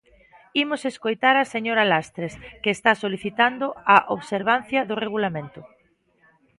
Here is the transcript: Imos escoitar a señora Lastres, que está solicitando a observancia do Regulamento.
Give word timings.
Imos 0.63 0.81
escoitar 0.91 1.35
a 1.39 1.49
señora 1.53 1.89
Lastres, 1.91 2.33
que 2.61 2.71
está 2.77 2.91
solicitando 3.03 3.65
a 3.95 3.97
observancia 4.17 4.81
do 4.89 4.95
Regulamento. 5.03 5.61